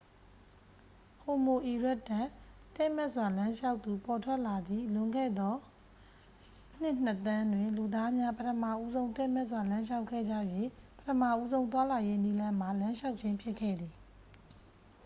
[1.21, 2.27] ဟိုမိုအီရက်တပ်
[2.75, 5.55] တည့်မတ်စွာ လမ်းလျှောက်သူ ပေါ်ထွက်လာသည့် လွန်ခဲ့သော
[6.81, 10.33] နှစ် နှစ် သန်းတွင် လူသားများ ပထမဦးဆုံး တည့်မတ်စွာ လမ်းလျှောက်ခဲ့ကြ၍
[10.99, 13.93] ပထမဦးဆုံး သွားလာရေးနည်းလမ်းမှာ လမ်းလျှောက်ခြင်း ဖြစ်ခဲ့သည်။